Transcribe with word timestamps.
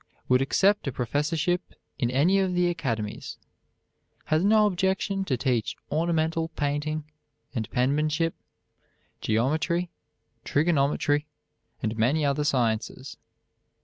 Would 0.29 0.41
accept 0.41 0.87
a 0.87 0.91
professorship 0.91 1.75
in 1.99 2.09
any 2.09 2.39
of 2.39 2.55
the 2.55 2.69
academies. 2.69 3.37
Has 4.25 4.43
no 4.43 4.65
objection 4.65 5.23
to 5.25 5.37
teach 5.37 5.75
ornamental 5.91 6.47
painting 6.47 7.03
and 7.53 7.69
penmanship, 7.69 8.33
geometry, 9.21 9.91
trigonometry, 10.43 11.27
and 11.83 11.95
many 11.99 12.25
other 12.25 12.43
sciences. 12.43 13.17